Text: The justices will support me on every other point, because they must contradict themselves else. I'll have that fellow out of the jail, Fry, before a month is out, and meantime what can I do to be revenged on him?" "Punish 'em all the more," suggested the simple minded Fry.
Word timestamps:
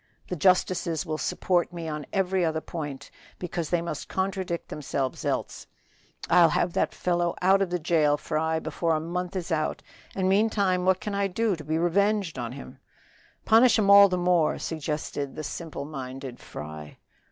The 0.29 0.35
justices 0.35 1.05
will 1.05 1.19
support 1.19 1.71
me 1.71 1.87
on 1.87 2.07
every 2.11 2.43
other 2.43 2.59
point, 2.59 3.11
because 3.37 3.69
they 3.69 3.83
must 3.83 4.09
contradict 4.09 4.69
themselves 4.69 5.23
else. 5.23 5.67
I'll 6.27 6.49
have 6.49 6.73
that 6.73 6.91
fellow 6.95 7.35
out 7.39 7.61
of 7.61 7.69
the 7.69 7.77
jail, 7.77 8.17
Fry, 8.17 8.57
before 8.57 8.95
a 8.95 8.99
month 8.99 9.35
is 9.35 9.51
out, 9.51 9.83
and 10.15 10.27
meantime 10.27 10.85
what 10.85 11.01
can 11.01 11.13
I 11.13 11.27
do 11.27 11.55
to 11.55 11.63
be 11.63 11.77
revenged 11.77 12.39
on 12.39 12.53
him?" 12.53 12.79
"Punish 13.45 13.77
'em 13.77 13.91
all 13.91 14.09
the 14.09 14.17
more," 14.17 14.57
suggested 14.57 15.35
the 15.35 15.43
simple 15.43 15.85
minded 15.85 16.39
Fry. 16.39 16.97